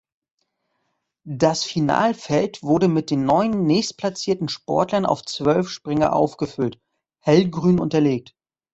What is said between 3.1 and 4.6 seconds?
den neun nächstplatzierten